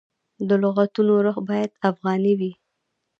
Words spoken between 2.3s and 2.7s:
وي.